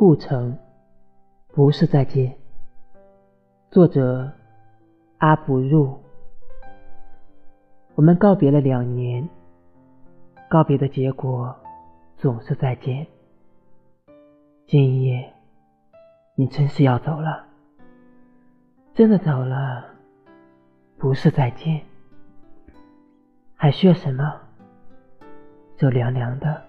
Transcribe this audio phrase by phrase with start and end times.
[0.00, 0.56] 故城
[1.48, 2.34] 不是再见。
[3.70, 4.32] 作者
[5.18, 5.94] 阿不入。
[7.96, 9.28] 我们告别了两年，
[10.48, 11.54] 告别的结果
[12.16, 13.06] 总是再见。
[14.66, 15.34] 今夜，
[16.34, 17.44] 你真是要走了，
[18.94, 19.84] 真的走了，
[20.96, 21.78] 不是再见。
[23.54, 24.40] 还需要什么？
[25.76, 26.62] 这凉凉的，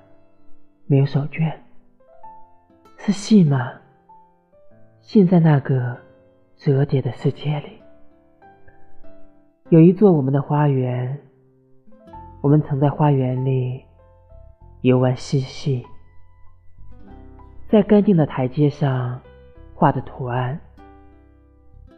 [0.86, 1.56] 没有手绢，
[3.04, 3.74] 是信吗？
[5.00, 5.98] 信在那个
[6.56, 7.82] 折叠的世界里。
[9.70, 11.20] 有一座我们的花园，
[12.42, 13.84] 我们曾在花园里
[14.82, 15.84] 游玩嬉戏，
[17.70, 19.20] 在干净的台阶上
[19.74, 20.60] 画着图案，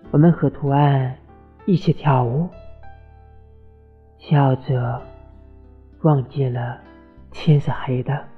[0.09, 1.17] 我们和图案
[1.65, 2.47] 一起跳舞。
[4.19, 5.01] 跳着，
[6.03, 6.79] 忘记了
[7.29, 8.32] 天是黑的。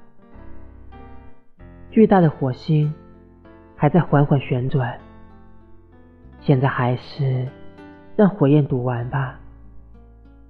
[1.95, 2.93] 巨大的火星
[3.73, 4.99] 还在缓缓旋转。
[6.41, 7.47] 现在还是
[8.17, 9.39] 让火焰读完吧。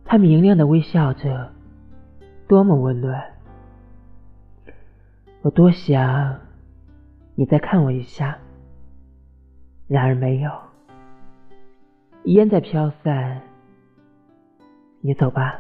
[0.04, 1.54] 它明亮的微笑着，
[2.48, 3.24] 多么温暖。
[5.44, 6.36] 我多想
[7.36, 8.36] 你再看我一下，
[9.88, 10.52] 然而没有。
[12.24, 13.40] 烟在飘散。
[15.00, 15.60] 你走吧，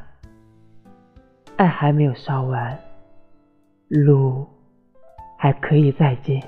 [1.58, 2.76] 爱还没有烧完，
[3.88, 4.48] 路
[5.46, 6.42] 还可以再见。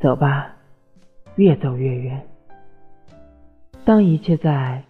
[0.00, 0.56] 走吧，
[1.36, 2.20] 越走越远。
[3.84, 4.82] 当一切在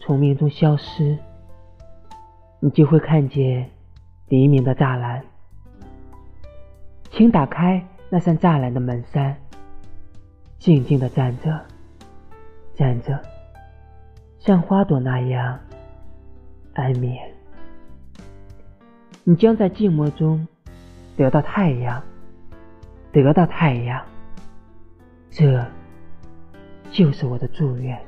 [0.00, 1.16] 虫鸣中消失，
[2.60, 3.70] 你就会看见
[4.28, 5.24] 黎明的栅栏。
[7.10, 9.34] 请打开那扇栅栏的门扇，
[10.58, 11.58] 静静的站着，
[12.74, 13.18] 站着。
[14.38, 15.58] 像花朵那样
[16.74, 17.16] 安眠，
[19.22, 20.46] 你将在静默中
[21.16, 22.02] 得到太阳，
[23.12, 24.04] 得到太阳，
[25.30, 25.64] 这
[26.90, 28.00] 就是我的祝愿。